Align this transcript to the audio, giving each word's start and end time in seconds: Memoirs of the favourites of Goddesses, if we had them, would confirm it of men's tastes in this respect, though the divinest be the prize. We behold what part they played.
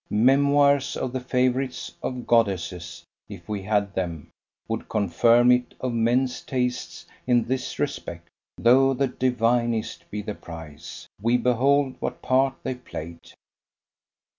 Memoirs 0.09 0.97
of 0.97 1.13
the 1.13 1.19
favourites 1.19 1.93
of 2.01 2.25
Goddesses, 2.25 3.03
if 3.29 3.47
we 3.47 3.61
had 3.61 3.93
them, 3.93 4.31
would 4.67 4.89
confirm 4.89 5.51
it 5.51 5.75
of 5.79 5.93
men's 5.93 6.41
tastes 6.41 7.05
in 7.27 7.43
this 7.45 7.77
respect, 7.77 8.27
though 8.57 8.95
the 8.95 9.07
divinest 9.07 10.09
be 10.09 10.23
the 10.23 10.33
prize. 10.33 11.07
We 11.21 11.37
behold 11.37 11.97
what 11.99 12.23
part 12.23 12.55
they 12.63 12.73
played. 12.73 13.33